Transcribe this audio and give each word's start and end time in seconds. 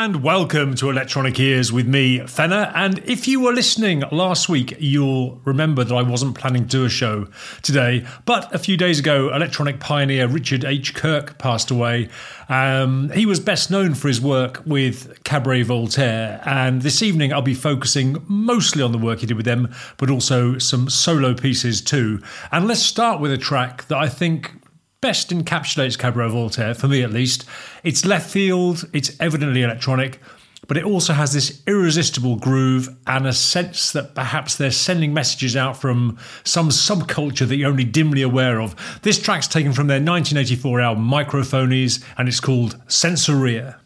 and 0.00 0.22
welcome 0.22 0.74
to 0.74 0.88
Electronic 0.88 1.38
Ears 1.38 1.70
with 1.70 1.86
me, 1.86 2.20
Fenner. 2.20 2.72
And 2.74 3.00
if 3.00 3.28
you 3.28 3.38
were 3.38 3.52
listening 3.52 4.02
last 4.10 4.48
week, 4.48 4.74
you'll 4.78 5.38
remember 5.44 5.84
that 5.84 5.94
I 5.94 6.00
wasn't 6.00 6.38
planning 6.38 6.62
to 6.62 6.68
do 6.68 6.84
a 6.86 6.88
show 6.88 7.28
today. 7.60 8.06
But 8.24 8.54
a 8.54 8.58
few 8.58 8.78
days 8.78 8.98
ago, 8.98 9.28
electronic 9.28 9.78
pioneer 9.78 10.26
Richard 10.26 10.64
H. 10.64 10.94
Kirk 10.94 11.36
passed 11.36 11.70
away. 11.70 12.08
Um, 12.48 13.10
he 13.10 13.26
was 13.26 13.40
best 13.40 13.70
known 13.70 13.92
for 13.92 14.08
his 14.08 14.22
work 14.22 14.62
with 14.64 15.22
Cabaret 15.24 15.64
Voltaire. 15.64 16.40
And 16.46 16.80
this 16.80 17.02
evening, 17.02 17.34
I'll 17.34 17.42
be 17.42 17.52
focusing 17.52 18.24
mostly 18.26 18.82
on 18.82 18.92
the 18.92 18.98
work 18.98 19.18
he 19.18 19.26
did 19.26 19.36
with 19.36 19.44
them, 19.44 19.70
but 19.98 20.08
also 20.08 20.56
some 20.56 20.88
solo 20.88 21.34
pieces 21.34 21.82
too. 21.82 22.22
And 22.50 22.66
let's 22.66 22.80
start 22.80 23.20
with 23.20 23.32
a 23.32 23.38
track 23.38 23.86
that 23.88 23.98
I 23.98 24.08
think 24.08 24.59
best 25.00 25.30
encapsulates 25.30 25.98
Cabaret 25.98 26.28
Voltaire, 26.28 26.74
for 26.74 26.88
me 26.88 27.02
at 27.02 27.10
least. 27.10 27.44
It's 27.82 28.04
left 28.04 28.30
field, 28.30 28.88
it's 28.92 29.18
evidently 29.18 29.62
electronic, 29.62 30.20
but 30.66 30.76
it 30.76 30.84
also 30.84 31.14
has 31.14 31.32
this 31.32 31.62
irresistible 31.66 32.36
groove 32.36 32.94
and 33.06 33.26
a 33.26 33.32
sense 33.32 33.92
that 33.92 34.14
perhaps 34.14 34.56
they're 34.56 34.70
sending 34.70 35.12
messages 35.12 35.56
out 35.56 35.76
from 35.76 36.18
some 36.44 36.68
subculture 36.68 37.48
that 37.48 37.56
you're 37.56 37.70
only 37.70 37.84
dimly 37.84 38.22
aware 38.22 38.60
of. 38.60 38.76
This 39.02 39.20
track's 39.20 39.48
taken 39.48 39.72
from 39.72 39.86
their 39.86 39.96
1984 39.96 40.80
album 40.80 41.08
Microphonies, 41.08 42.04
and 42.18 42.28
it's 42.28 42.40
called 42.40 42.76
Sensoria. 42.86 43.79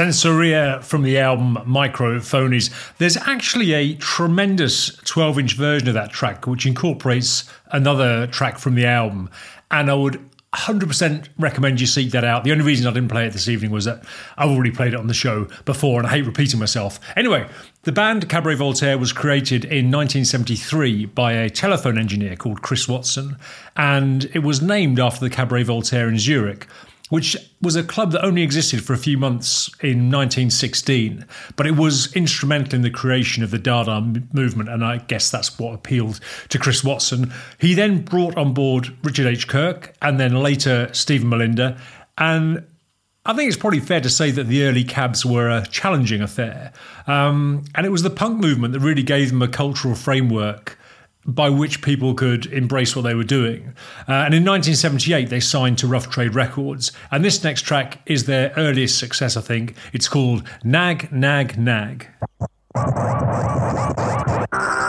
Sensoria 0.00 0.82
from 0.82 1.02
the 1.02 1.18
album 1.18 1.56
Microphonies. 1.66 2.70
There's 2.96 3.18
actually 3.18 3.74
a 3.74 3.96
tremendous 3.96 4.96
12 5.04 5.40
inch 5.40 5.56
version 5.56 5.88
of 5.88 5.94
that 5.94 6.10
track 6.10 6.46
which 6.46 6.64
incorporates 6.64 7.44
another 7.66 8.26
track 8.28 8.58
from 8.58 8.76
the 8.76 8.86
album. 8.86 9.28
And 9.70 9.90
I 9.90 9.94
would 9.94 10.18
100% 10.54 11.28
recommend 11.38 11.82
you 11.82 11.86
seek 11.86 12.12
that 12.12 12.24
out. 12.24 12.44
The 12.44 12.52
only 12.52 12.64
reason 12.64 12.86
I 12.86 12.94
didn't 12.94 13.10
play 13.10 13.26
it 13.26 13.34
this 13.34 13.46
evening 13.46 13.72
was 13.72 13.84
that 13.84 14.02
I've 14.38 14.48
already 14.48 14.70
played 14.70 14.94
it 14.94 14.98
on 14.98 15.06
the 15.06 15.12
show 15.12 15.48
before 15.66 15.98
and 16.00 16.06
I 16.06 16.12
hate 16.12 16.24
repeating 16.24 16.58
myself. 16.58 16.98
Anyway, 17.14 17.46
the 17.82 17.92
band 17.92 18.26
Cabaret 18.26 18.54
Voltaire 18.54 18.96
was 18.96 19.12
created 19.12 19.66
in 19.66 19.90
1973 19.90 21.04
by 21.04 21.32
a 21.32 21.50
telephone 21.50 21.98
engineer 21.98 22.36
called 22.36 22.62
Chris 22.62 22.88
Watson, 22.88 23.36
and 23.76 24.30
it 24.32 24.38
was 24.38 24.62
named 24.62 24.98
after 24.98 25.20
the 25.20 25.28
Cabaret 25.28 25.64
Voltaire 25.64 26.08
in 26.08 26.18
Zurich 26.18 26.66
which 27.10 27.36
was 27.62 27.76
a 27.76 27.82
club 27.82 28.12
that 28.12 28.24
only 28.24 28.42
existed 28.42 28.82
for 28.82 28.94
a 28.94 28.98
few 28.98 29.18
months 29.18 29.68
in 29.82 30.10
1916, 30.10 31.26
but 31.56 31.66
it 31.66 31.76
was 31.76 32.14
instrumental 32.14 32.74
in 32.74 32.82
the 32.82 32.90
creation 32.90 33.42
of 33.42 33.50
the 33.50 33.58
Dada 33.58 34.00
movement, 34.32 34.70
and 34.70 34.84
I 34.84 34.98
guess 34.98 35.30
that's 35.30 35.58
what 35.58 35.74
appealed 35.74 36.20
to 36.48 36.58
Chris 36.58 36.82
Watson. 36.82 37.32
He 37.58 37.74
then 37.74 38.02
brought 38.02 38.36
on 38.36 38.54
board 38.54 38.96
Richard 39.02 39.26
H. 39.26 39.46
Kirk 39.46 39.94
and 40.00 40.18
then 40.18 40.34
later 40.36 40.88
Stephen 40.92 41.28
Mallinder, 41.28 41.78
and 42.16 42.64
I 43.26 43.34
think 43.34 43.48
it's 43.48 43.58
probably 43.58 43.80
fair 43.80 44.00
to 44.00 44.10
say 44.10 44.30
that 44.30 44.44
the 44.44 44.64
early 44.64 44.82
cabs 44.82 45.26
were 45.26 45.50
a 45.50 45.66
challenging 45.66 46.22
affair. 46.22 46.72
Um, 47.06 47.64
and 47.74 47.84
it 47.84 47.90
was 47.90 48.02
the 48.02 48.10
punk 48.10 48.40
movement 48.40 48.72
that 48.72 48.80
really 48.80 49.02
gave 49.02 49.28
them 49.28 49.42
a 49.42 49.48
cultural 49.48 49.94
framework 49.94 50.78
by 51.34 51.48
which 51.48 51.82
people 51.82 52.14
could 52.14 52.46
embrace 52.46 52.96
what 52.96 53.02
they 53.02 53.14
were 53.14 53.24
doing. 53.24 53.74
Uh, 54.08 54.26
and 54.26 54.34
in 54.34 54.44
1978, 54.44 55.28
they 55.28 55.40
signed 55.40 55.78
to 55.78 55.86
Rough 55.86 56.10
Trade 56.10 56.34
Records. 56.34 56.92
And 57.10 57.24
this 57.24 57.42
next 57.44 57.62
track 57.62 58.00
is 58.06 58.24
their 58.24 58.52
earliest 58.56 58.98
success, 58.98 59.36
I 59.36 59.40
think. 59.40 59.74
It's 59.92 60.08
called 60.08 60.46
Nag, 60.64 61.12
Nag, 61.12 61.58
Nag. 61.58 62.08
Nag, 62.76 64.79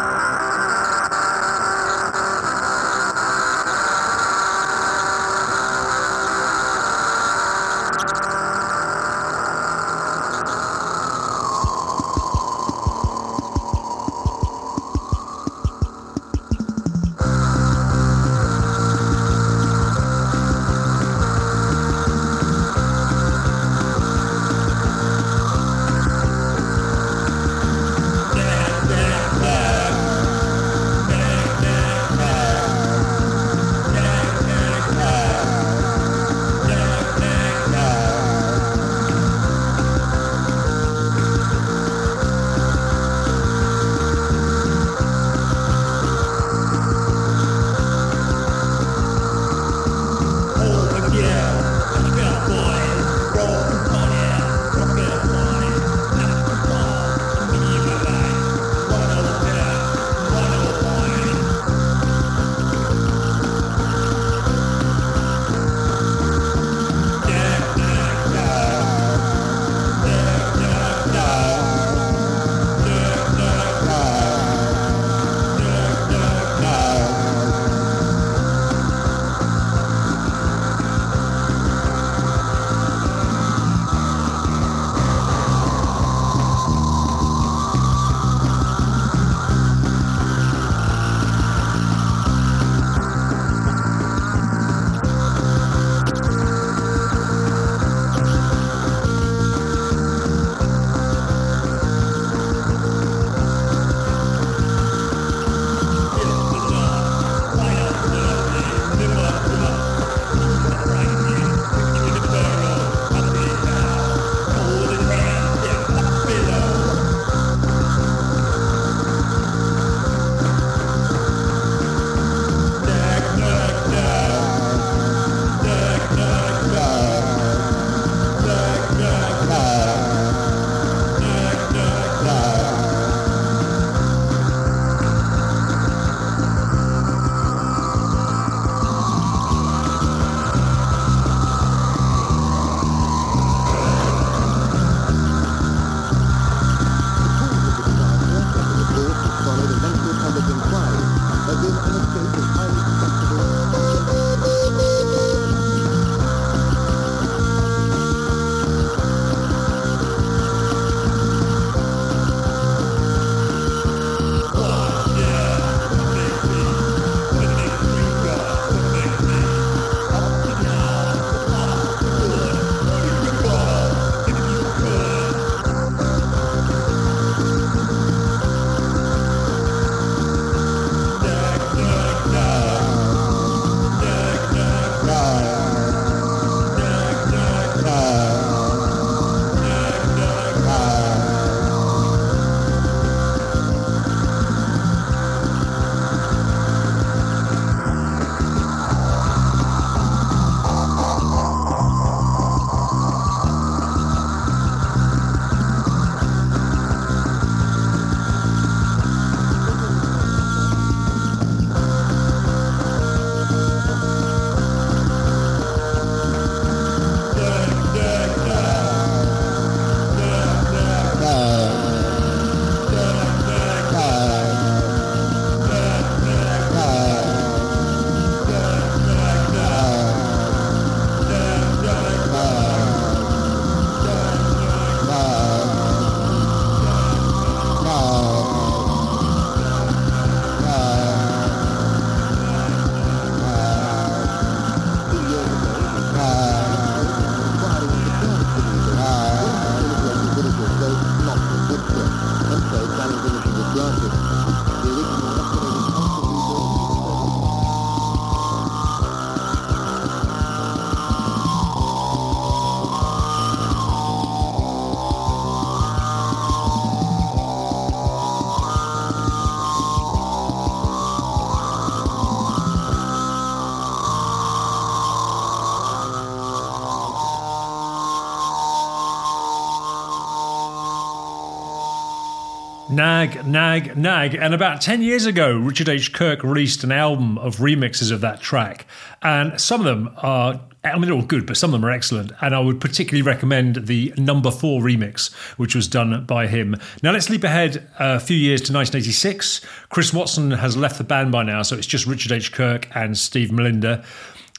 Nag, 283.01 283.47
Nag, 283.47 283.97
Nag. 283.97 284.35
And 284.35 284.53
about 284.53 284.79
10 284.79 285.01
years 285.01 285.25
ago, 285.25 285.57
Richard 285.57 285.89
H. 285.89 286.13
Kirk 286.13 286.43
released 286.43 286.83
an 286.83 286.91
album 286.91 287.39
of 287.39 287.55
remixes 287.55 288.11
of 288.11 288.21
that 288.21 288.41
track. 288.41 288.85
And 289.23 289.59
some 289.59 289.81
of 289.81 289.87
them 289.87 290.13
are, 290.17 290.61
I 290.83 290.93
mean, 290.93 291.05
they're 291.09 291.15
all 291.15 291.23
good, 291.23 291.47
but 291.47 291.57
some 291.57 291.73
of 291.73 291.81
them 291.81 291.89
are 291.89 291.91
excellent. 291.91 292.31
And 292.41 292.53
I 292.53 292.59
would 292.59 292.79
particularly 292.79 293.23
recommend 293.23 293.87
the 293.87 294.13
number 294.17 294.51
four 294.51 294.81
remix, 294.83 295.33
which 295.57 295.73
was 295.73 295.87
done 295.87 296.25
by 296.25 296.45
him. 296.45 296.75
Now, 297.01 297.11
let's 297.11 297.27
leap 297.27 297.43
ahead 297.43 297.89
a 297.97 298.19
few 298.19 298.37
years 298.37 298.61
to 298.61 298.71
1986. 298.71 299.61
Chris 299.89 300.13
Watson 300.13 300.51
has 300.51 300.77
left 300.77 300.99
the 300.99 301.03
band 301.03 301.31
by 301.31 301.41
now, 301.41 301.63
so 301.63 301.75
it's 301.75 301.87
just 301.87 302.05
Richard 302.05 302.31
H. 302.31 302.51
Kirk 302.51 302.87
and 302.95 303.17
Steve 303.17 303.49
Mallinder. 303.49 304.05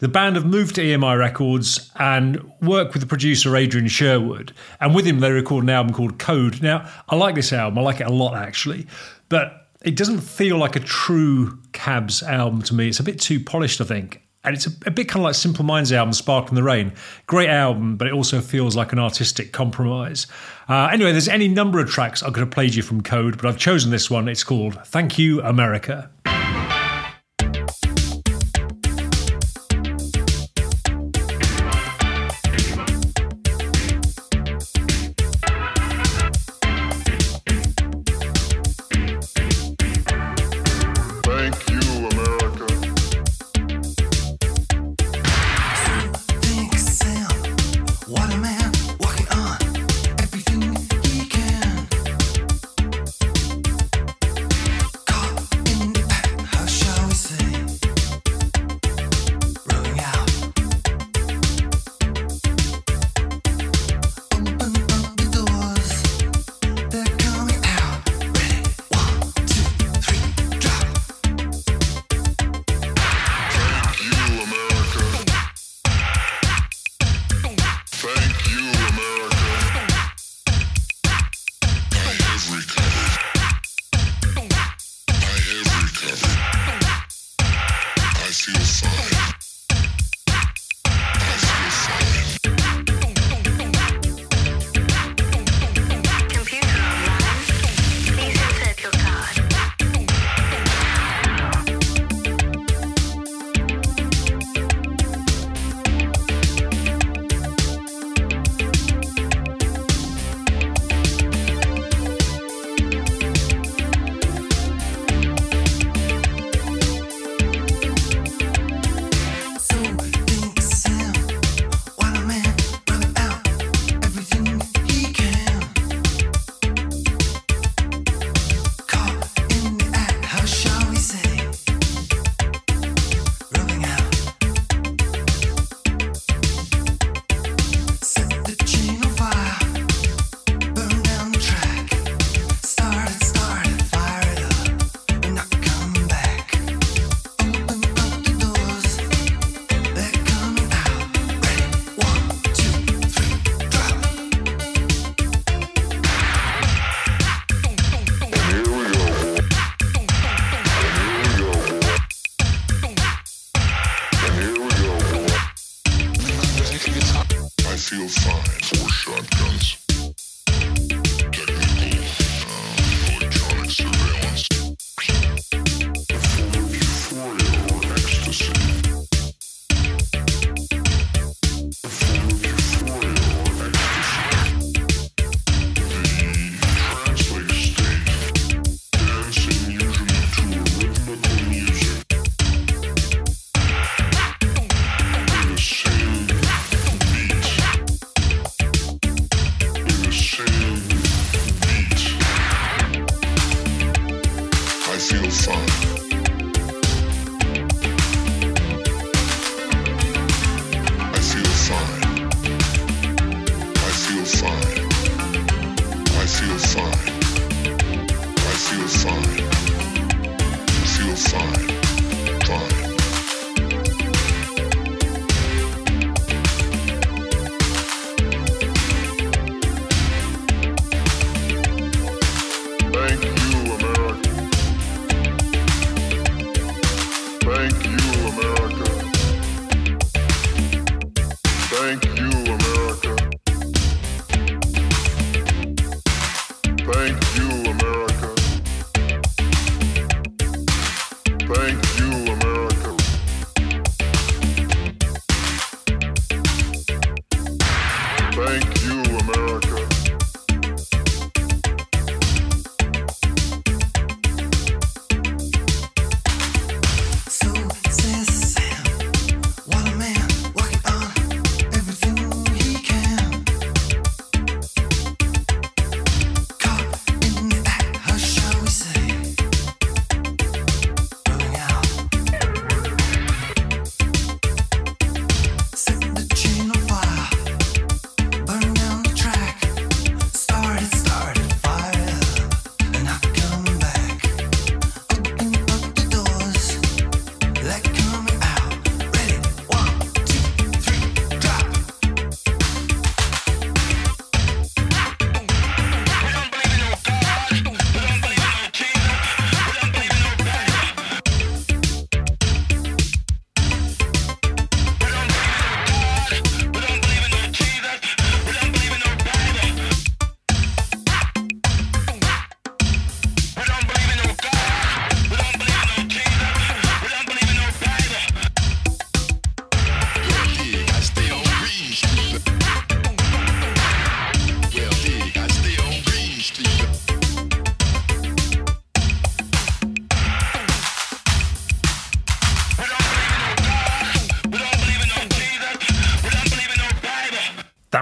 The 0.03 0.09
band 0.09 0.35
have 0.35 0.45
moved 0.45 0.75
to 0.75 0.81
EMI 0.81 1.17
Records 1.17 1.89
and 1.95 2.43
work 2.61 2.93
with 2.93 3.03
the 3.03 3.07
producer 3.07 3.57
Adrian 3.57 3.87
Sherwood. 3.87 4.53
And 4.81 4.97
with 4.97 5.07
him, 5.07 5.21
they 5.21 5.31
record 5.31 5.63
an 5.63 5.71
album 5.71 5.95
called 5.95 6.19
Code. 6.19 6.61
Now, 6.61 6.91
I 7.09 7.15
like 7.15 7.37
this 7.37 7.53
album. 7.53 7.79
I 7.79 7.83
like 7.83 8.01
it 8.01 8.09
a 8.09 8.13
lot, 8.13 8.35
actually. 8.35 8.89
But 9.29 9.69
it 9.85 9.95
doesn't 9.95 10.19
feel 10.19 10.57
like 10.59 10.75
a 10.75 10.81
true 10.81 11.57
Cabs 11.71 12.21
album 12.21 12.63
to 12.63 12.75
me. 12.75 12.89
It's 12.89 12.99
a 12.99 13.05
bit 13.05 13.21
too 13.21 13.39
polished, 13.39 13.81
I 13.81 13.85
think. 13.85 14.21
And 14.43 14.57
it's 14.57 14.67
a, 14.67 14.71
a 14.87 14.91
bit 14.91 15.07
kind 15.07 15.23
of 15.23 15.27
like 15.27 15.37
Simple 15.37 15.65
Minds' 15.65 15.93
album, 15.93 16.13
Spark 16.15 16.49
in 16.49 16.57
the 16.57 16.65
Rain. 16.65 16.95
Great 17.29 17.49
album, 17.49 17.97
but 17.97 18.09
it 18.09 18.13
also 18.13 18.41
feels 18.41 18.75
like 18.75 18.93
an 18.93 18.99
artistic 18.99 19.53
compromise. 19.53 20.27
Uh, 20.69 20.89
anyway, 20.93 21.13
there's 21.13 21.29
any 21.29 21.47
number 21.47 21.79
of 21.79 21.89
tracks 21.89 22.25
I 22.25 22.31
could 22.31 22.41
have 22.41 22.51
played 22.51 22.75
you 22.75 22.83
from 22.83 23.03
Code, 23.03 23.37
but 23.37 23.47
I've 23.47 23.57
chosen 23.57 23.93
this 23.93 24.11
one. 24.11 24.27
It's 24.27 24.43
called 24.43 24.85
Thank 24.85 25.17
You, 25.17 25.41
America. 25.43 26.11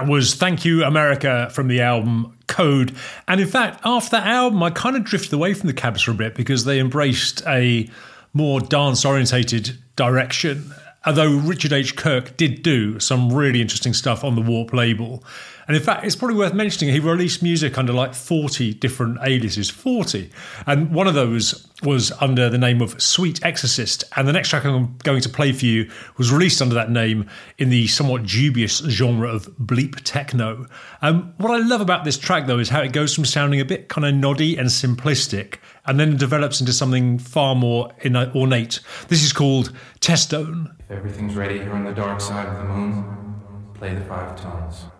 That 0.01 0.09
was 0.09 0.33
Thank 0.33 0.65
You 0.65 0.83
America 0.83 1.47
from 1.53 1.67
the 1.67 1.81
album 1.81 2.35
Code. 2.47 2.95
And 3.27 3.39
in 3.39 3.45
fact, 3.45 3.81
after 3.85 4.15
that 4.15 4.25
album, 4.25 4.63
I 4.63 4.71
kind 4.71 4.95
of 4.95 5.03
drifted 5.03 5.31
away 5.31 5.53
from 5.53 5.67
the 5.67 5.75
Cabs 5.75 6.01
for 6.01 6.09
a 6.09 6.15
bit 6.15 6.33
because 6.33 6.65
they 6.65 6.79
embraced 6.79 7.43
a 7.45 7.87
more 8.33 8.59
dance 8.59 9.05
orientated 9.05 9.77
direction. 9.95 10.73
Although 11.05 11.37
Richard 11.37 11.73
H. 11.73 11.95
Kirk 11.95 12.37
did 12.37 12.61
do 12.61 12.99
some 12.99 13.33
really 13.33 13.59
interesting 13.59 13.93
stuff 13.93 14.23
on 14.23 14.35
the 14.35 14.41
Warp 14.41 14.71
label. 14.71 15.23
And 15.67 15.75
in 15.75 15.81
fact, 15.81 16.05
it's 16.05 16.15
probably 16.15 16.37
worth 16.37 16.53
mentioning 16.53 16.93
he 16.93 16.99
released 16.99 17.41
music 17.41 17.77
under 17.77 17.93
like 17.93 18.13
40 18.13 18.73
different 18.75 19.17
aliases, 19.25 19.69
40. 19.69 20.29
And 20.67 20.93
one 20.93 21.07
of 21.07 21.13
those 21.13 21.67
was 21.81 22.11
under 22.21 22.49
the 22.49 22.57
name 22.57 22.81
of 22.81 23.01
Sweet 23.01 23.43
Exorcist. 23.43 24.03
And 24.15 24.27
the 24.27 24.33
next 24.33 24.49
track 24.49 24.65
I'm 24.65 24.97
going 25.03 25.21
to 25.21 25.29
play 25.29 25.53
for 25.53 25.65
you 25.65 25.89
was 26.17 26.31
released 26.31 26.61
under 26.61 26.75
that 26.75 26.91
name 26.91 27.27
in 27.57 27.69
the 27.69 27.87
somewhat 27.87 28.23
dubious 28.23 28.79
genre 28.79 29.29
of 29.29 29.45
bleep 29.57 30.01
techno. 30.03 30.67
Um, 31.01 31.33
what 31.37 31.51
I 31.51 31.65
love 31.65 31.81
about 31.81 32.03
this 32.03 32.17
track, 32.17 32.45
though, 32.45 32.59
is 32.59 32.69
how 32.69 32.81
it 32.81 32.91
goes 32.91 33.15
from 33.15 33.25
sounding 33.25 33.59
a 33.59 33.65
bit 33.65 33.89
kind 33.89 34.05
of 34.05 34.13
noddy 34.13 34.57
and 34.57 34.67
simplistic 34.67 35.55
and 35.85 35.99
then 35.99 36.15
develops 36.17 36.59
into 36.59 36.73
something 36.73 37.17
far 37.17 37.55
more 37.55 37.91
ornate. 38.35 38.81
This 39.07 39.23
is 39.23 39.33
called 39.33 39.73
Testone. 39.99 40.75
Everything's 40.91 41.35
ready 41.35 41.57
here 41.57 41.71
on 41.71 41.85
the 41.85 41.93
dark 41.93 42.19
side 42.19 42.47
of 42.47 42.57
the 42.57 42.65
moon, 42.65 43.39
play 43.73 43.95
the 43.95 44.01
five 44.01 44.35
tones. 44.39 44.90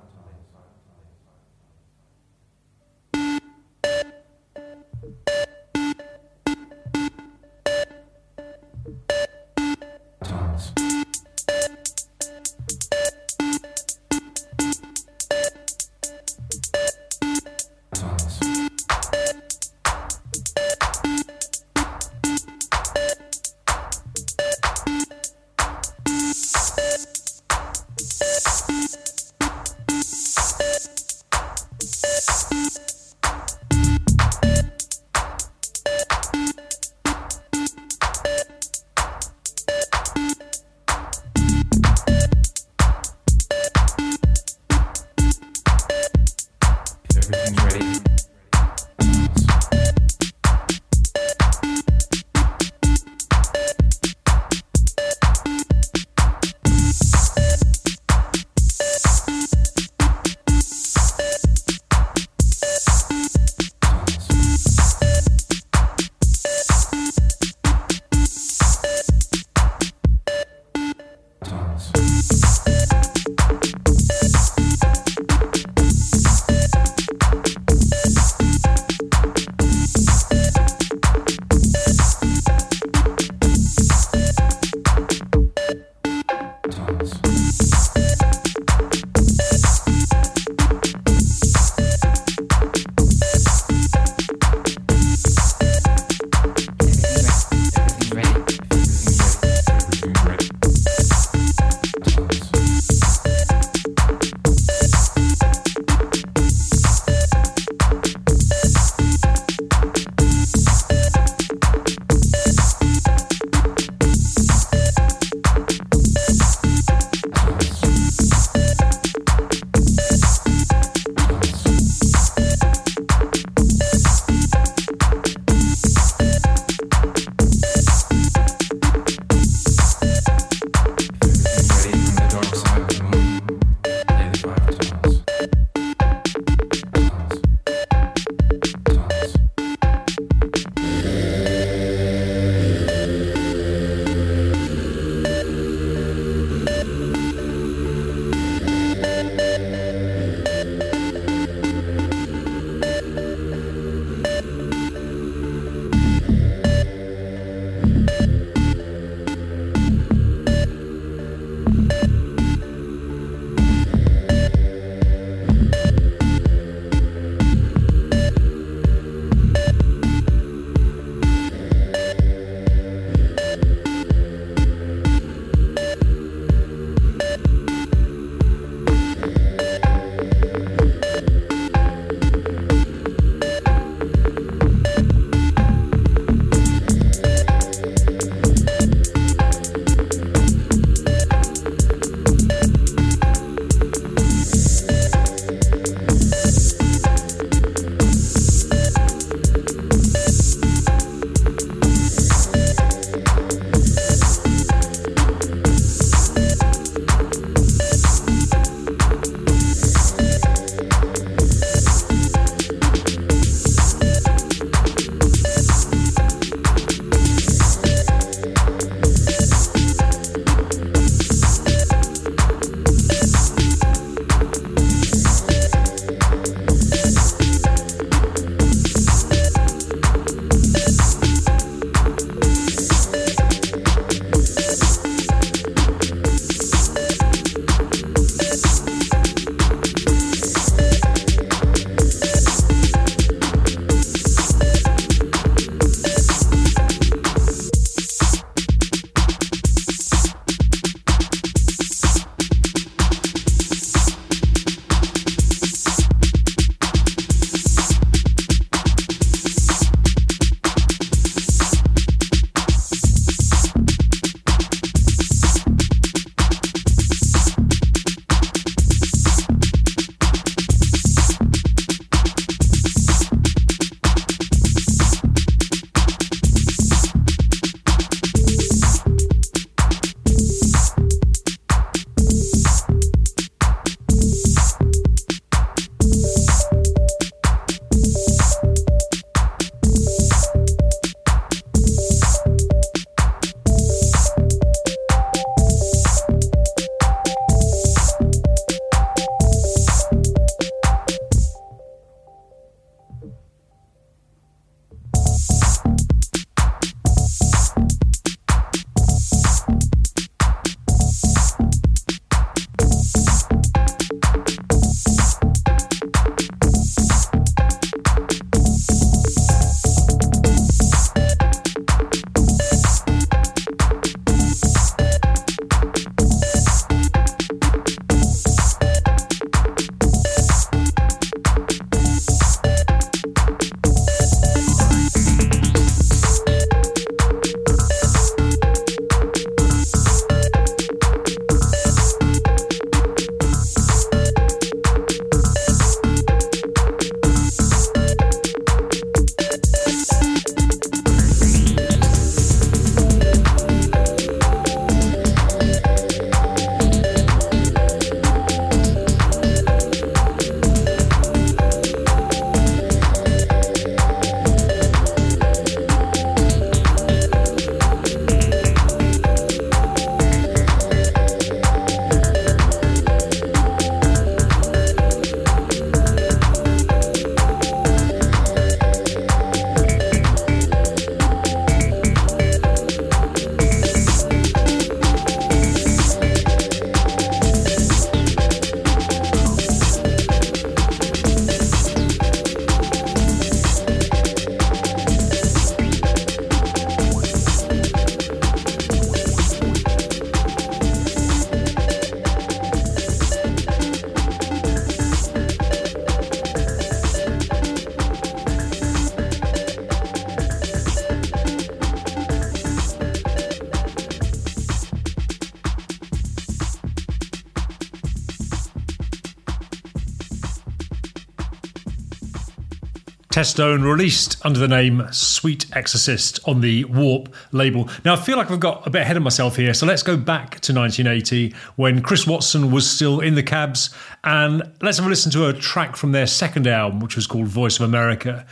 Testone 423.32 423.82
released 423.82 424.46
under 424.46 424.60
the 424.60 424.68
name 424.68 425.08
Sweet 425.14 425.66
Exorcist 425.74 426.42
on 426.44 426.60
the 426.60 426.84
Warp 426.84 427.34
label. 427.54 427.90
Now, 428.04 428.14
I 428.14 428.18
feel 428.18 428.36
like 428.36 428.52
I've 428.52 428.60
got 428.60 428.86
a 428.86 428.90
bit 428.90 429.04
ahead 429.04 429.16
of 429.16 429.24
myself 429.24 429.56
here, 429.56 429.74
so 429.74 429.86
let's 429.86 430.04
go 430.04 430.18
back 430.18 430.60
to 430.60 430.74
1980 430.74 431.56
when 431.78 432.02
Chris 432.02 432.28
Watson 432.28 432.72
was 432.72 432.92
still 432.92 433.22
in 433.22 433.36
the 433.36 433.44
cabs, 433.44 433.96
and 434.26 434.62
let's 434.82 434.98
have 434.98 435.08
a 435.08 435.10
listen 435.10 435.32
to 435.32 435.48
a 435.48 435.54
track 435.54 435.96
from 435.96 436.12
their 436.12 436.28
second 436.28 436.68
album, 436.68 437.00
which 437.00 437.16
was 437.16 437.26
called 437.26 437.48
Voice 437.48 437.80
of 437.80 437.86
America. 437.86 438.46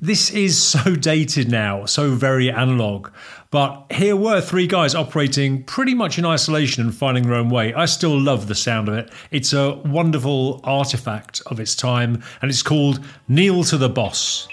This 0.00 0.30
is 0.30 0.60
so 0.60 0.96
dated 0.96 1.48
now, 1.48 1.84
so 1.84 2.10
very 2.10 2.50
analog. 2.50 3.10
But 3.50 3.86
here 3.90 4.14
were 4.14 4.42
three 4.42 4.66
guys 4.66 4.94
operating 4.94 5.62
pretty 5.62 5.94
much 5.94 6.18
in 6.18 6.26
isolation 6.26 6.84
and 6.84 6.94
finding 6.94 7.24
their 7.24 7.34
own 7.34 7.48
way. 7.48 7.72
I 7.72 7.86
still 7.86 8.20
love 8.20 8.46
the 8.46 8.54
sound 8.54 8.88
of 8.88 8.94
it. 8.94 9.10
It's 9.30 9.54
a 9.54 9.74
wonderful 9.86 10.60
artifact 10.64 11.40
of 11.46 11.58
its 11.58 11.74
time, 11.74 12.22
and 12.42 12.50
it's 12.50 12.62
called 12.62 13.02
Kneel 13.26 13.64
to 13.64 13.78
the 13.78 13.88
Boss. 13.88 14.48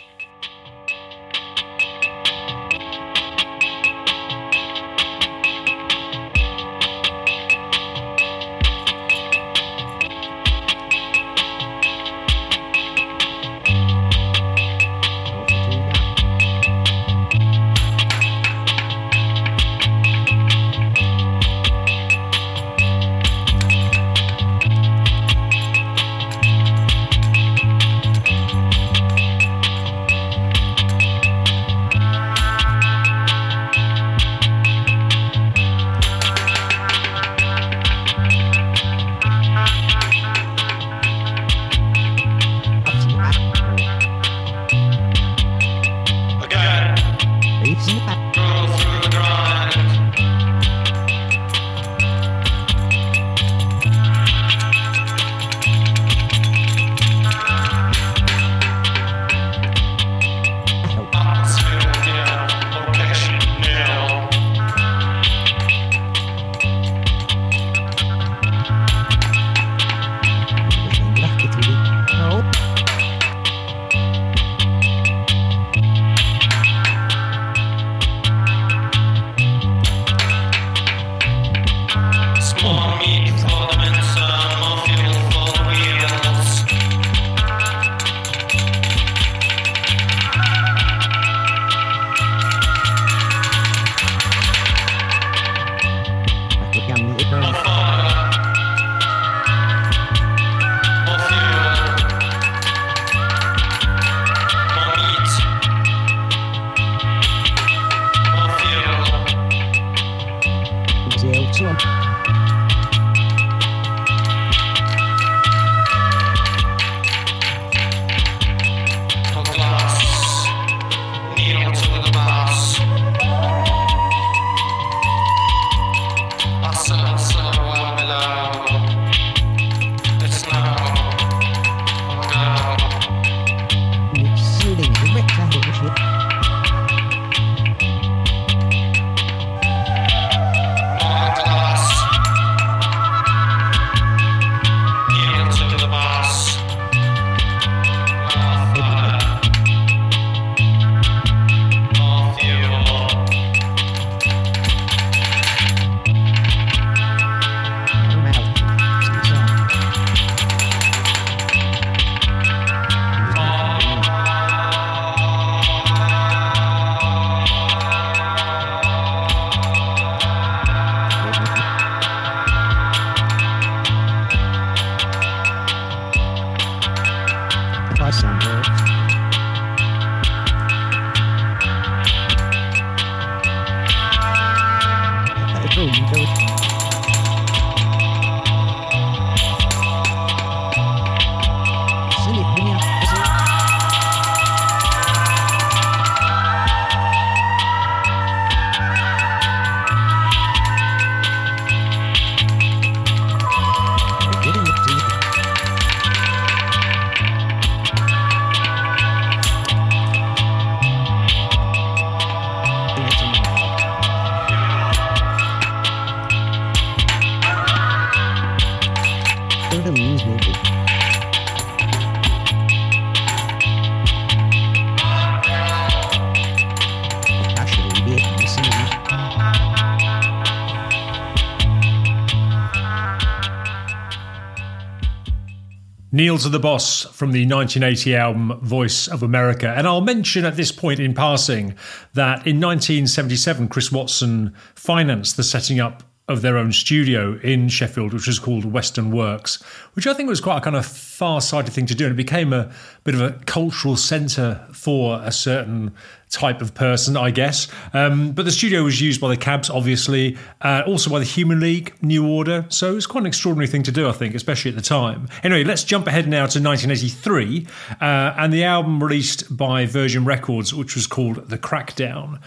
Kneel 236.35 236.43
to 236.43 236.49
the 236.49 236.59
Boss 236.59 237.03
from 237.13 237.31
the 237.31 237.45
1980 237.45 238.13
album 238.13 238.59
Voice 238.61 239.07
of 239.07 239.23
America. 239.23 239.69
And 239.69 239.87
I'll 239.87 240.01
mention 240.01 240.43
at 240.43 240.57
this 240.57 240.69
point 240.69 240.99
in 240.99 241.13
passing 241.13 241.75
that 242.13 242.45
in 242.45 242.59
1977, 242.59 243.69
Chris 243.69 243.89
Watson 243.89 244.53
financed 244.75 245.37
the 245.37 245.43
setting 245.43 245.79
up 245.79 246.03
of 246.27 246.41
their 246.41 246.57
own 246.57 246.71
studio 246.71 247.39
in 247.43 247.69
Sheffield, 247.69 248.11
which 248.11 248.25
was 248.25 248.39
called 248.39 248.65
Western 248.65 249.11
Works, 249.11 249.61
which 249.93 250.07
I 250.07 250.13
think 250.13 250.27
was 250.27 250.41
quite 250.41 250.57
a 250.57 250.61
kind 250.61 250.75
of 250.75 250.85
far 250.85 251.39
sighted 251.39 251.71
thing 251.71 251.85
to 251.85 251.95
do. 251.95 252.05
And 252.05 252.13
it 252.13 252.17
became 252.17 252.51
a 252.51 252.71
bit 253.03 253.13
of 253.13 253.21
a 253.21 253.33
cultural 253.45 253.95
centre 253.95 254.65
for 254.71 255.21
a 255.23 255.31
certain 255.31 255.93
type 256.31 256.61
of 256.61 256.73
person, 256.73 257.15
I 257.15 257.29
guess. 257.29 257.67
Um, 257.93 258.31
but 258.31 258.45
the 258.45 258.51
studio 258.51 258.83
was 258.83 258.99
used 258.99 259.21
by 259.21 259.29
the 259.29 259.37
Cabs, 259.37 259.69
obviously, 259.69 260.35
uh, 260.61 260.81
also 260.87 261.11
by 261.11 261.19
the 261.19 261.25
Human 261.25 261.59
League, 261.59 261.93
New 262.01 262.27
Order. 262.27 262.65
So 262.69 262.91
it 262.91 262.95
was 262.95 263.05
quite 263.05 263.21
an 263.21 263.27
extraordinary 263.27 263.67
thing 263.67 263.83
to 263.83 263.91
do, 263.91 264.09
I 264.09 264.11
think, 264.11 264.33
especially 264.33 264.69
at 264.69 264.75
the 264.75 264.81
time. 264.81 265.29
Anyway, 265.43 265.63
let's 265.63 265.83
jump 265.83 266.07
ahead 266.07 266.27
now 266.27 266.47
to 266.47 266.59
1983 266.59 267.67
uh, 268.01 268.33
and 268.37 268.51
the 268.51 268.63
album 268.63 269.01
released 269.01 269.55
by 269.55 269.85
Virgin 269.85 270.25
Records, 270.25 270.73
which 270.73 270.95
was 270.95 271.05
called 271.05 271.49
The 271.49 271.57
Crackdown. 271.57 272.41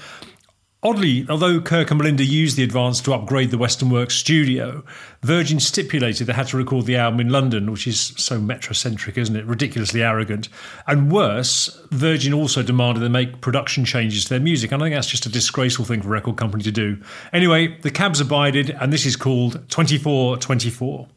Oddly, 0.81 1.27
although 1.29 1.61
Kirk 1.61 1.91
and 1.91 2.01
Mallinder 2.01 2.25
used 2.25 2.57
the 2.57 2.63
advance 2.63 3.01
to 3.01 3.13
upgrade 3.13 3.51
the 3.51 3.59
Western 3.59 3.91
Works 3.91 4.15
studio, 4.15 4.85
Virgin 5.23 5.59
stipulated 5.59 6.29
they 6.29 6.33
had 6.33 6.47
to 6.49 6.57
record 6.57 6.87
the 6.87 6.95
album 6.95 7.19
in 7.19 7.31
London, 7.31 7.73
which 7.73 7.89
is 7.89 8.15
so 8.17 8.41
metrocentric, 8.41 9.19
isn't 9.19 9.35
it? 9.35 9.45
Ridiculously 9.45 10.05
arrogant. 10.05 10.49
And 10.87 11.11
worse, 11.11 11.85
Virgin 11.91 12.33
also 12.33 12.63
demanded 12.63 13.01
they 13.01 13.09
make 13.09 13.41
production 13.41 13.85
changes 13.85 14.23
to 14.25 14.29
their 14.31 14.41
music. 14.41 14.71
And 14.71 14.81
I 14.81 14.87
think 14.87 14.95
that's 14.95 15.09
just 15.09 15.27
a 15.27 15.31
disgraceful 15.31 15.85
thing 15.85 16.01
for 16.01 16.09
a 16.09 16.13
record 16.13 16.37
company 16.37 16.63
to 16.63 16.71
do. 16.71 17.03
Anyway, 17.33 17.77
the 17.81 17.91
cabs 17.91 18.21
abided, 18.21 18.71
and 18.71 18.93
this 18.93 19.05
is 19.05 19.17
called 19.17 19.55
2424. 19.71 21.09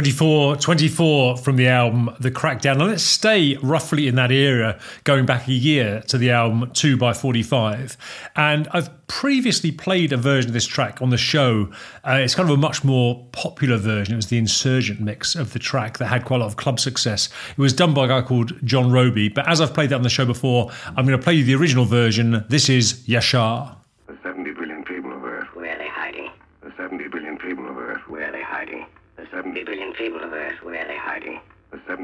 24, 0.00 0.56
24 0.56 1.36
from 1.36 1.56
the 1.56 1.68
album 1.68 2.08
The 2.20 2.30
Crackdown. 2.30 2.78
Now 2.78 2.86
let's 2.86 3.02
stay 3.02 3.58
roughly 3.58 4.08
in 4.08 4.14
that 4.14 4.32
era, 4.32 4.80
going 5.04 5.26
back 5.26 5.46
a 5.46 5.52
year 5.52 6.00
to 6.06 6.16
the 6.16 6.30
album 6.30 6.70
2 6.72 6.96
by 6.96 7.12
45. 7.12 7.98
And 8.34 8.66
I've 8.72 8.88
previously 9.08 9.70
played 9.70 10.14
a 10.14 10.16
version 10.16 10.48
of 10.48 10.54
this 10.54 10.66
track 10.66 11.02
on 11.02 11.10
the 11.10 11.18
show. 11.18 11.70
Uh, 12.02 12.12
it's 12.12 12.34
kind 12.34 12.48
of 12.48 12.56
a 12.56 12.58
much 12.58 12.82
more 12.82 13.28
popular 13.32 13.76
version. 13.76 14.14
It 14.14 14.16
was 14.16 14.28
the 14.28 14.38
Insurgent 14.38 15.02
mix 15.02 15.34
of 15.34 15.52
the 15.52 15.58
track 15.58 15.98
that 15.98 16.06
had 16.06 16.24
quite 16.24 16.36
a 16.36 16.44
lot 16.44 16.46
of 16.46 16.56
club 16.56 16.80
success. 16.80 17.28
It 17.50 17.58
was 17.58 17.74
done 17.74 17.92
by 17.92 18.06
a 18.06 18.08
guy 18.08 18.22
called 18.22 18.52
John 18.64 18.90
Robie. 18.90 19.28
But 19.28 19.46
as 19.50 19.60
I've 19.60 19.74
played 19.74 19.90
that 19.90 19.96
on 19.96 20.02
the 20.02 20.08
show 20.08 20.24
before, 20.24 20.70
I'm 20.96 21.04
going 21.04 21.18
to 21.18 21.22
play 21.22 21.34
you 21.34 21.44
the 21.44 21.56
original 21.56 21.84
version. 21.84 22.42
This 22.48 22.70
is 22.70 23.06
Yashar. 23.06 23.76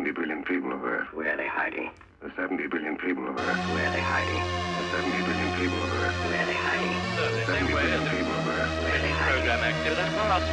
70 0.07 0.23
billion 0.23 0.45
people 0.45 0.71
of 0.71 0.85
Earth. 0.85 1.11
Where 1.15 1.35
are 1.35 1.37
they 1.37 1.49
hiding? 1.49 1.91
The 2.23 2.31
70 2.39 2.69
billion 2.69 2.97
people 2.97 3.27
of 3.27 3.35
Earth. 3.35 3.59
Where 3.75 3.91
are 3.91 3.91
they 3.91 4.07
hiding? 4.07 4.39
The 4.39 5.03
70 5.03 5.19
billion 5.27 5.51
people 5.59 5.83
of 5.83 5.91
Earth. 5.99 6.15
Where 6.31 6.39
are 6.39 6.47
they 6.47 6.55
hiding? 6.55 6.95
The 7.19 7.43
70 7.43 7.75
billion 7.75 8.03
people 8.15 8.35
of 8.39 8.47
Earth. 8.47 8.71
Where 8.87 8.95
are 8.95 9.03
they 9.03 9.11
hiding? 9.11 9.35
Program 9.35 9.67
activity 9.67 10.07
for 10.15 10.31
us. 10.31 10.47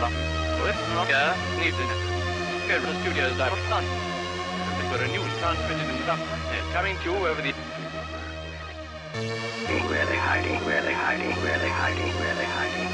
Longer 0.98 1.38
needed. 1.62 1.86
Federal 2.66 2.98
Studios 3.06 3.38
are 3.38 3.54
done. 3.70 3.86
There 3.86 4.90
were 4.90 5.06
a 5.06 5.10
news 5.14 5.30
transmitted 5.38 5.86
in 5.86 6.02
some 6.10 6.22
coming 6.74 6.98
to 7.06 7.14
you 7.14 7.22
over 7.22 7.42
the... 7.46 7.54
Where 9.86 10.02
are 10.02 10.10
they 10.10 10.18
hiding? 10.18 10.66
Where 10.66 10.82
are 10.82 10.82
they 10.82 10.98
hiding? 10.98 11.30
Where 11.46 11.54
are 11.54 11.62
they 11.62 11.70
hiding? 11.70 12.10
Where 12.18 12.32
are 12.34 12.38
they 12.42 12.50
hiding? 12.58 12.93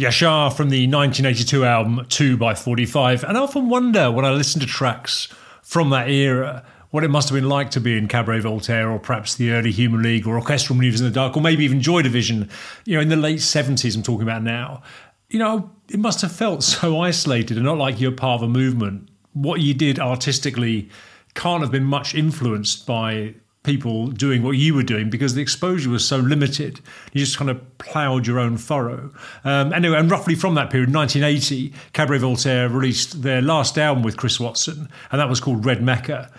Yashar 0.00 0.50
from 0.50 0.70
the 0.70 0.86
1982 0.86 1.62
album 1.62 2.06
2 2.08 2.38
by 2.38 2.54
45 2.54 3.22
and 3.22 3.36
I 3.36 3.40
often 3.42 3.68
wonder 3.68 4.10
when 4.10 4.24
I 4.24 4.30
listen 4.30 4.58
to 4.62 4.66
tracks 4.66 5.28
from 5.62 5.90
that 5.90 6.08
era 6.08 6.64
what 6.90 7.04
it 7.04 7.08
must 7.08 7.28
have 7.28 7.36
been 7.36 7.50
like 7.50 7.70
to 7.72 7.80
be 7.80 7.98
in 7.98 8.08
Cabaret 8.08 8.40
Voltaire 8.40 8.90
or 8.90 8.98
perhaps 8.98 9.34
the 9.34 9.50
early 9.50 9.70
Human 9.70 10.02
League 10.02 10.26
or 10.26 10.36
Orchestral 10.36 10.76
Maneuvers 10.76 11.02
in 11.02 11.06
the 11.06 11.12
Dark 11.12 11.36
or 11.36 11.42
maybe 11.42 11.64
even 11.64 11.82
Joy 11.82 12.00
Division, 12.00 12.48
you 12.86 12.96
know, 12.96 13.02
in 13.02 13.10
the 13.10 13.16
late 13.16 13.40
70s 13.40 13.94
I'm 13.94 14.02
talking 14.02 14.22
about 14.22 14.42
now. 14.42 14.82
You 15.28 15.38
know, 15.38 15.70
it 15.90 16.00
must 16.00 16.22
have 16.22 16.32
felt 16.32 16.62
so 16.64 16.98
isolated 17.00 17.58
and 17.58 17.66
not 17.66 17.76
like 17.76 18.00
you're 18.00 18.10
part 18.10 18.40
of 18.40 18.48
a 18.48 18.50
movement. 18.50 19.10
What 19.34 19.60
you 19.60 19.74
did 19.74 19.98
artistically 19.98 20.88
can't 21.34 21.60
have 21.60 21.70
been 21.70 21.84
much 21.84 22.14
influenced 22.14 22.86
by 22.86 23.34
people 23.62 24.08
doing 24.08 24.42
what 24.42 24.52
you 24.52 24.74
were 24.74 24.82
doing 24.82 25.10
because 25.10 25.34
the 25.34 25.42
exposure 25.42 25.90
was 25.90 26.06
so 26.06 26.16
limited. 26.16 26.80
You 27.12 27.20
just 27.20 27.36
kind 27.36 27.50
of 27.50 27.78
ploughed 27.78 28.26
your 28.26 28.38
own 28.38 28.56
furrow. 28.56 29.12
Um, 29.44 29.72
anyway, 29.72 29.98
and 29.98 30.10
roughly 30.10 30.34
from 30.34 30.54
that 30.54 30.70
period, 30.70 30.94
1980, 30.94 31.72
Cabaret 31.92 32.18
Voltaire 32.18 32.68
released 32.68 33.22
their 33.22 33.42
last 33.42 33.76
album 33.76 34.02
with 34.02 34.16
Chris 34.16 34.40
Watson, 34.40 34.88
and 35.12 35.20
that 35.20 35.28
was 35.28 35.40
called 35.40 35.66
Red 35.66 35.82
Mecca. 35.82 36.30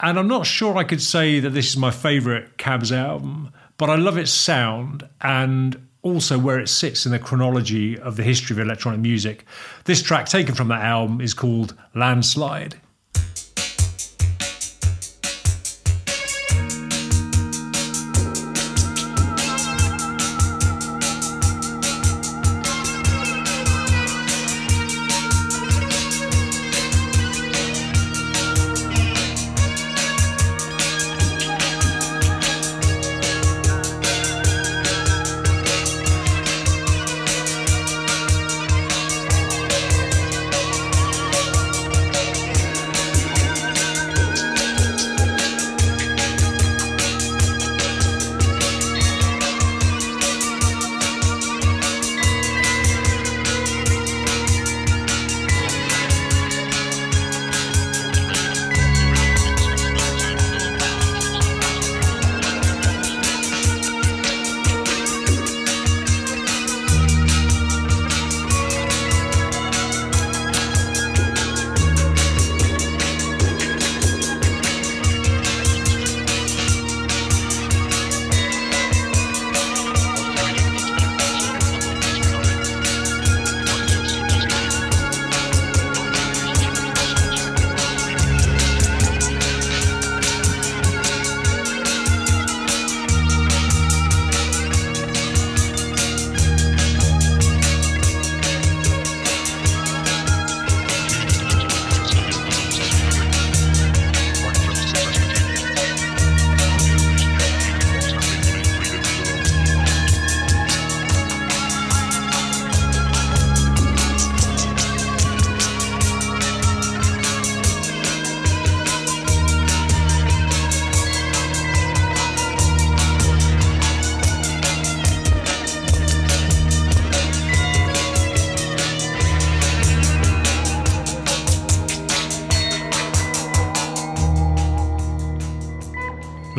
And 0.00 0.18
I'm 0.18 0.28
not 0.28 0.46
sure 0.46 0.78
I 0.78 0.84
could 0.84 1.02
say 1.02 1.40
that 1.40 1.50
this 1.50 1.68
is 1.68 1.76
my 1.76 1.90
favourite 1.90 2.56
Cabs 2.56 2.90
album, 2.90 3.52
but 3.76 3.90
I 3.90 3.96
love 3.96 4.16
its 4.16 4.32
sound 4.32 5.06
and 5.20 5.86
also 6.02 6.38
where 6.38 6.58
it 6.58 6.68
sits 6.68 7.04
in 7.04 7.12
the 7.12 7.18
chronology 7.18 7.98
of 7.98 8.16
the 8.16 8.22
history 8.22 8.54
of 8.54 8.60
electronic 8.60 9.00
music. 9.00 9.44
This 9.84 10.02
track 10.02 10.26
taken 10.26 10.54
from 10.54 10.68
that 10.68 10.82
album 10.82 11.20
is 11.20 11.34
called 11.34 11.74
Landslide. 11.94 12.80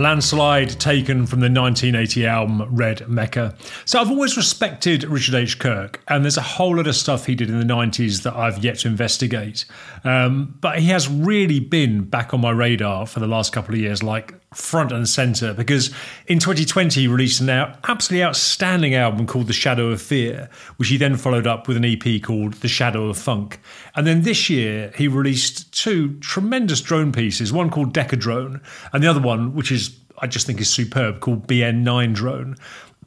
Landslide 0.02 0.80
taken 0.80 1.28
from 1.28 1.42
the 1.42 1.50
1980 1.50 2.26
album 2.26 2.76
Red 2.76 3.08
Mecca. 3.08 3.56
So 3.86 4.02
I've 4.02 4.10
always 4.10 4.36
respected 4.36 5.04
Richard 5.04 5.36
H. 5.36 5.60
Kirk, 5.60 6.02
and 6.08 6.26
there's 6.26 6.38
a 6.38 6.42
whole 6.42 6.78
lot 6.78 6.88
of 6.88 6.96
stuff 6.96 7.28
he 7.28 7.36
did 7.36 7.50
in 7.50 7.60
the 7.60 7.74
90s 7.74 8.24
that 8.24 8.36
I've 8.36 8.64
yet 8.64 8.80
to 8.80 8.88
investigate. 8.88 9.66
Um, 10.04 10.58
but 10.60 10.80
he 10.80 10.88
has 10.88 11.08
really 11.08 11.60
been 11.60 12.04
back 12.04 12.34
on 12.34 12.42
my 12.42 12.50
radar 12.50 13.06
for 13.06 13.20
the 13.20 13.28
last 13.28 13.54
couple 13.54 13.76
of 13.76 13.80
years, 13.80 14.02
like 14.02 14.34
front 14.54 14.92
and 14.92 15.08
center, 15.08 15.54
because 15.54 15.92
in 16.28 16.38
2020 16.38 17.02
he 17.02 17.08
released 17.08 17.40
an 17.40 17.50
absolutely 17.50 18.22
outstanding 18.22 18.94
album 18.94 19.26
called 19.26 19.48
The 19.48 19.54
Shadow 19.54 19.90
of 19.90 20.02
Fear, 20.02 20.50
which 20.76 20.90
he 20.90 20.98
then 20.98 21.16
followed 21.16 21.48
up 21.48 21.70
with 21.70 21.78
an 21.78 21.86
EP 21.86 22.22
called 22.22 22.56
The 22.56 22.68
Shadow 22.68 23.08
of 23.08 23.18
Funk. 23.18 23.62
And 23.96 24.06
then 24.06 24.24
this 24.24 24.50
year 24.50 24.92
he 24.98 25.08
released 25.08 25.74
two 25.74 26.20
tremendous 26.20 26.82
drone 26.82 27.14
pieces, 27.14 27.54
one 27.54 27.70
called 27.70 27.94
Decadrone, 27.94 28.60
and 28.92 29.02
the 29.02 29.08
other 29.08 29.22
one, 29.22 29.56
which 29.56 29.72
is 29.72 29.98
I 30.18 30.28
just 30.28 30.46
think 30.46 30.60
is 30.60 30.70
superb, 30.70 31.22
called 31.22 31.48
BN9 31.48 32.14
Drone. 32.14 32.58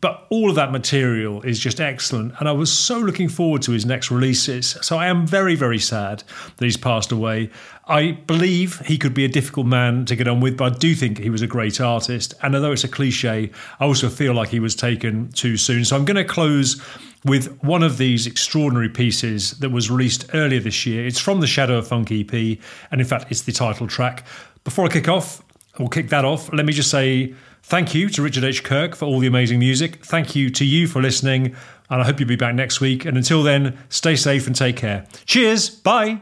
But 0.04 0.26
all 0.28 0.50
of 0.50 0.56
that 0.56 0.70
material 0.70 1.40
is 1.44 1.58
just 1.58 1.80
excellent. 1.80 2.34
And 2.38 2.46
I 2.46 2.52
was 2.52 2.70
so 2.70 2.98
looking 2.98 3.30
forward 3.30 3.62
to 3.62 3.72
his 3.72 3.86
next 3.86 4.10
releases. 4.10 4.76
So 4.82 4.98
I 4.98 5.06
am 5.06 5.26
very, 5.26 5.54
very 5.54 5.78
sad 5.78 6.22
that 6.58 6.62
he's 6.62 6.76
passed 6.76 7.10
away. 7.10 7.48
I 7.86 8.10
believe 8.26 8.80
he 8.80 8.98
could 8.98 9.14
be 9.14 9.24
a 9.24 9.28
difficult 9.28 9.66
man 9.66 10.04
to 10.04 10.14
get 10.14 10.28
on 10.28 10.40
with, 10.40 10.58
but 10.58 10.74
I 10.74 10.76
do 10.76 10.94
think 10.94 11.16
he 11.16 11.30
was 11.30 11.40
a 11.40 11.46
great 11.46 11.80
artist. 11.80 12.34
And 12.42 12.54
although 12.54 12.72
it's 12.72 12.84
a 12.84 12.88
cliche, 12.88 13.50
I 13.80 13.84
also 13.86 14.10
feel 14.10 14.34
like 14.34 14.50
he 14.50 14.60
was 14.60 14.74
taken 14.74 15.32
too 15.32 15.56
soon. 15.56 15.86
So 15.86 15.96
I'm 15.96 16.04
going 16.04 16.18
to 16.18 16.24
close 16.24 16.82
with 17.24 17.56
one 17.62 17.82
of 17.82 17.96
these 17.96 18.26
extraordinary 18.26 18.90
pieces 18.90 19.52
that 19.60 19.70
was 19.70 19.90
released 19.90 20.26
earlier 20.34 20.60
this 20.60 20.84
year. 20.84 21.06
It's 21.06 21.18
from 21.18 21.40
the 21.40 21.46
Shadow 21.46 21.78
of 21.78 21.88
Funk 21.88 22.12
EP, 22.12 22.58
and 22.90 23.00
in 23.00 23.06
fact, 23.06 23.28
it's 23.30 23.40
the 23.40 23.52
title 23.52 23.86
track. 23.86 24.26
Before 24.64 24.84
I 24.84 24.88
kick 24.88 25.08
off, 25.08 25.40
or 25.78 25.88
kick 25.88 26.10
that 26.10 26.24
off, 26.24 26.52
let 26.52 26.66
me 26.66 26.72
just 26.72 26.90
say 26.90 27.34
thank 27.64 27.94
you 27.94 28.08
to 28.10 28.22
Richard 28.22 28.44
H. 28.44 28.62
Kirk 28.62 28.94
for 28.94 29.06
all 29.06 29.18
the 29.18 29.26
amazing 29.26 29.58
music. 29.58 30.04
Thank 30.04 30.36
you 30.36 30.50
to 30.50 30.64
you 30.64 30.86
for 30.86 31.02
listening, 31.02 31.54
and 31.90 32.02
I 32.02 32.04
hope 32.04 32.20
you'll 32.20 32.28
be 32.28 32.36
back 32.36 32.54
next 32.54 32.80
week. 32.80 33.04
And 33.04 33.16
until 33.16 33.42
then, 33.42 33.76
stay 33.88 34.16
safe 34.16 34.46
and 34.46 34.54
take 34.54 34.76
care. 34.76 35.06
Cheers. 35.26 35.70
Bye. 35.70 36.20